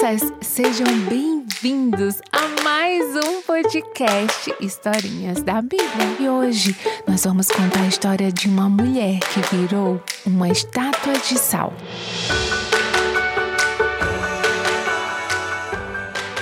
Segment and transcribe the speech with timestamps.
[0.00, 6.16] Crianças, sejam bem-vindos a mais um podcast Historinhas da Bíblia.
[6.18, 6.74] E hoje
[7.06, 11.74] nós vamos contar a história de uma mulher que virou uma estátua de sal.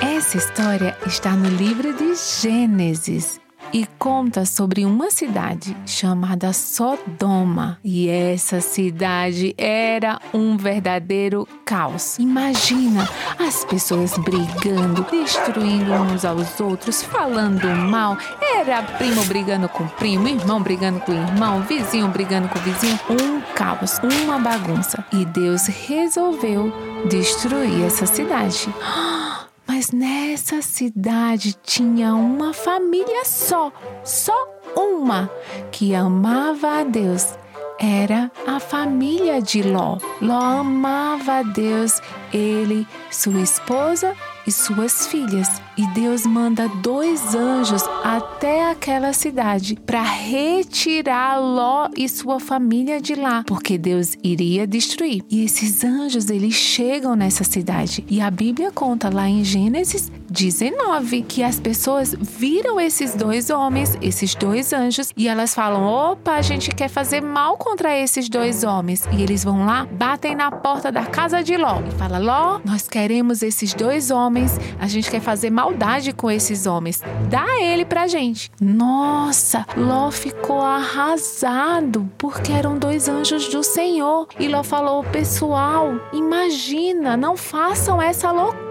[0.00, 3.40] Essa história está no livro de Gênesis
[3.72, 7.78] e conta sobre uma cidade chamada Sodoma.
[7.84, 12.18] E essa cidade era um verdadeiro caos.
[12.18, 13.08] Imagina
[13.38, 18.16] as pessoas brigando, destruindo uns aos outros, falando mal.
[18.40, 22.98] Era primo brigando com primo, irmão brigando com irmão, vizinho brigando com vizinho.
[23.10, 25.04] Um caos, uma bagunça.
[25.12, 26.72] E Deus resolveu
[27.08, 28.68] destruir essa cidade.
[29.68, 33.70] Mas nessa cidade tinha uma família só,
[34.02, 34.32] só
[34.74, 35.30] uma,
[35.70, 37.38] que amava a Deus.
[37.78, 39.98] Era a família de Ló.
[40.22, 42.00] Ló amava a Deus,
[42.32, 44.16] ele, sua esposa
[44.48, 45.60] e suas filhas.
[45.76, 53.14] E Deus manda dois anjos até aquela cidade para retirar Ló e sua família de
[53.14, 55.22] lá, porque Deus iria destruir.
[55.30, 58.04] E esses anjos, eles chegam nessa cidade.
[58.08, 63.96] E a Bíblia conta lá em Gênesis 19 que as pessoas viram esses dois homens,
[64.00, 68.64] esses dois anjos, e elas falam: "Opa, a gente quer fazer mal contra esses dois
[68.64, 69.04] homens".
[69.12, 72.88] E eles vão lá, batem na porta da casa de Ló e fala: "Ló, nós
[72.88, 77.02] queremos esses dois homens a gente quer fazer maldade com esses homens.
[77.28, 78.50] Dá ele pra gente.
[78.60, 84.28] Nossa, Ló ficou arrasado porque eram dois anjos do Senhor.
[84.38, 88.67] E Ló falou: Pessoal, imagina, não façam essa loucura.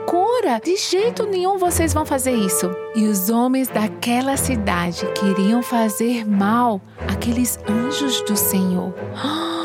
[0.67, 2.69] De jeito nenhum vocês vão fazer isso.
[2.93, 8.93] E os homens daquela cidade queriam fazer mal àqueles anjos do Senhor.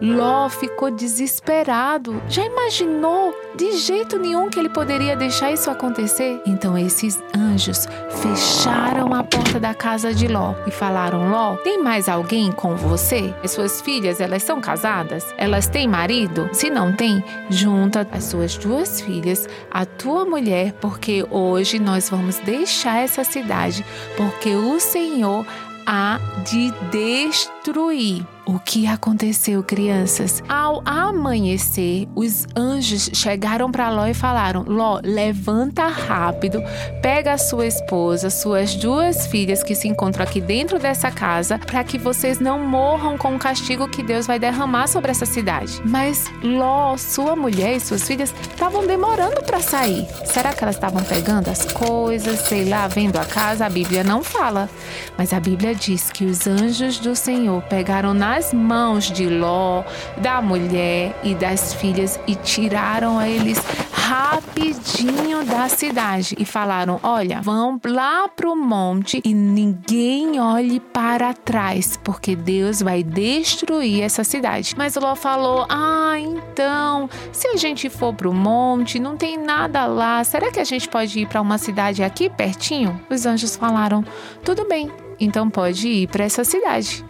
[0.00, 2.22] Ló ficou desesperado.
[2.28, 6.40] Já imaginou de jeito nenhum que ele poderia deixar isso acontecer?
[6.46, 7.88] Então esses anjos
[8.20, 13.32] fecharam a porta da casa de Ló e falaram: Ló, tem mais alguém com você?
[13.42, 15.34] As suas filhas, elas são casadas?
[15.38, 16.50] Elas têm marido?
[16.52, 22.38] Se não tem, junta as suas duas filhas, a tua mulher, porque hoje nós vamos
[22.40, 23.84] deixar essa cidade,
[24.16, 25.46] porque o Senhor
[25.86, 27.55] há de destruir.
[28.48, 30.40] O que aconteceu, crianças?
[30.48, 36.62] Ao amanhecer, os anjos chegaram para Ló e falaram: Ló, levanta rápido,
[37.02, 41.82] pega a sua esposa, suas duas filhas que se encontram aqui dentro dessa casa, para
[41.82, 45.82] que vocês não morram com o castigo que Deus vai derramar sobre essa cidade.
[45.84, 50.06] Mas Ló, sua mulher e suas filhas estavam demorando para sair.
[50.24, 53.66] Será que elas estavam pegando as coisas, sei lá, vendo a casa?
[53.66, 54.70] A Bíblia não fala,
[55.18, 59.82] mas a Bíblia diz que os anjos do Senhor pegaram na nas mãos de Ló,
[60.18, 63.58] da mulher e das filhas e tiraram eles
[63.92, 71.96] rapidinho da cidade e falaram: Olha, vão lá pro monte e ninguém olhe para trás,
[72.04, 74.74] porque Deus vai destruir essa cidade.
[74.76, 80.22] Mas Ló falou: Ah, então, se a gente for pro monte, não tem nada lá,
[80.24, 83.00] será que a gente pode ir para uma cidade aqui pertinho?
[83.08, 84.04] Os anjos falaram:
[84.44, 87.04] Tudo bem, então pode ir para essa cidade.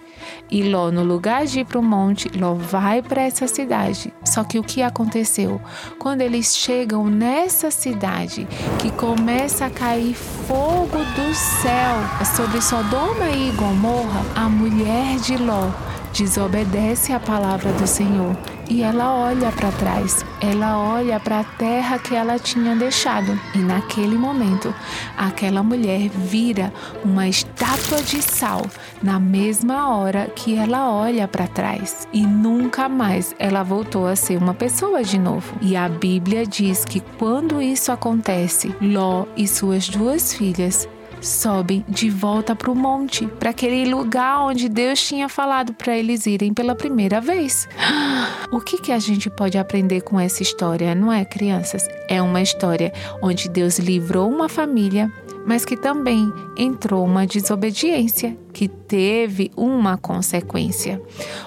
[0.51, 4.13] E Ló, no lugar de ir para o monte, Ló vai para essa cidade.
[4.25, 5.61] Só que o que aconteceu?
[5.99, 8.47] Quando eles chegam nessa cidade,
[8.79, 11.97] que começa a cair fogo do céu
[12.37, 15.71] sobre Sodoma e Gomorra, a mulher de Ló
[16.13, 18.37] desobedece à palavra do Senhor
[18.69, 23.39] e ela olha para trás, ela olha para a terra que ela tinha deixado.
[23.55, 24.75] E naquele momento,
[25.17, 26.73] aquela mulher vira
[27.05, 28.63] uma estátua de sal
[29.03, 32.07] na mesma hora que ela olha para trás.
[32.13, 35.57] E nunca mais ela voltou a ser uma pessoa de novo.
[35.61, 40.89] E a Bíblia diz que quando isso acontece, Ló e suas duas filhas
[41.21, 46.27] sobem de volta para o monte, para aquele lugar onde Deus tinha falado para eles
[46.27, 47.69] irem pela primeira vez.
[48.53, 51.89] O que, que a gente pode aprender com essa história, não é, crianças?
[52.09, 55.13] É uma história onde Deus livrou uma família,
[55.45, 61.03] mas que também entrou uma desobediência que teve uma consequência.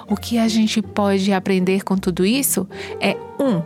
[0.08, 2.68] O que a gente pode aprender com tudo isso
[3.00, 3.62] é um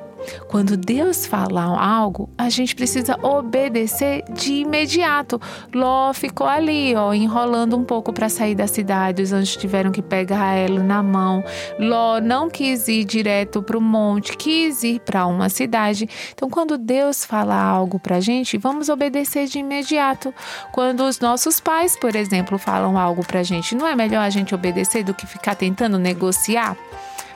[0.48, 5.40] quando Deus fala algo, a gente precisa obedecer de imediato.
[5.72, 9.22] Ló ficou ali, ó, enrolando um pouco para sair da cidade.
[9.22, 11.42] Os anjos tiveram que pegar ela na mão.
[11.78, 16.08] Ló não quis ir direto para o monte, quis ir para uma cidade.
[16.32, 20.32] Então, quando Deus fala algo para a gente, vamos obedecer de imediato.
[20.72, 24.30] Quando os nossos pais, por exemplo, falam algo para a gente, não é melhor a
[24.30, 26.76] gente obedecer do que ficar tentando negociar?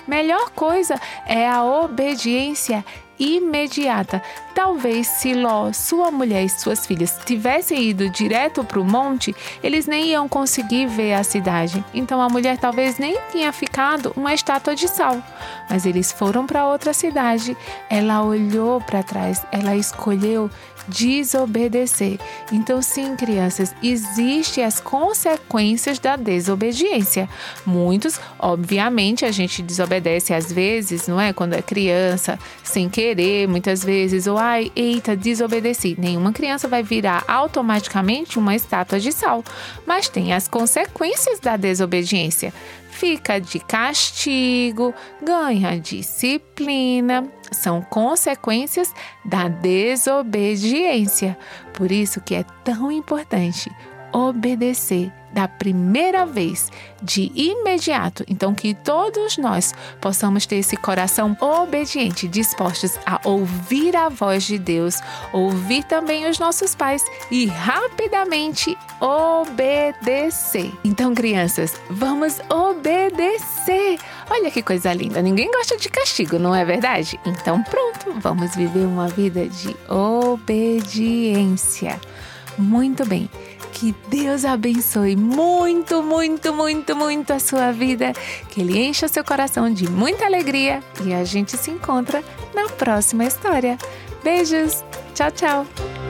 [0.09, 2.83] Melhor coisa é a obediência
[3.19, 4.23] imediata.
[4.55, 9.87] Talvez se Ló, sua mulher e suas filhas tivessem ido direto para o monte, eles
[9.87, 11.85] nem iam conseguir ver a cidade.
[11.95, 15.23] Então a mulher talvez nem tinha ficado uma estátua de sal.
[15.71, 17.57] Mas eles foram para outra cidade.
[17.89, 20.51] Ela olhou para trás, ela escolheu
[20.89, 22.19] desobedecer.
[22.51, 27.29] Então, sim, crianças, existem as consequências da desobediência.
[27.65, 31.33] Muitos, obviamente, a gente desobedece às vezes, não é?
[31.33, 33.08] Quando é criança, sem querer,
[33.49, 35.97] muitas vezes, ou ai, eita, desobedeci.
[35.99, 39.45] Nenhuma criança vai virar automaticamente uma estátua de sal,
[39.87, 42.53] mas tem as consequências da desobediência
[42.99, 47.29] fica de castigo, ganha disciplina.
[47.53, 48.93] São consequências
[49.25, 51.39] da desobediência.
[51.73, 53.71] Por isso que é tão importante
[54.13, 56.71] obedecer da primeira vez,
[57.03, 58.25] de imediato.
[58.29, 64.59] Então, que todos nós possamos ter esse coração obediente, dispostos a ouvir a voz de
[64.59, 65.01] Deus,
[65.33, 70.73] ouvir também os nossos pais e rapidamente obedecer.
[70.85, 73.99] Então, crianças, vamos obedecer.
[74.31, 75.23] Olha que coisa linda.
[75.23, 77.19] Ninguém gosta de castigo, não é verdade?
[77.25, 82.01] Então, pronto, vamos viver uma vida de obediência.
[82.59, 83.31] Muito bem.
[83.79, 88.13] Que Deus abençoe muito, muito, muito, muito a sua vida.
[88.49, 93.25] Que Ele encha seu coração de muita alegria e a gente se encontra na próxima
[93.25, 93.79] história.
[94.25, 94.85] Beijos!
[95.15, 96.08] Tchau, tchau!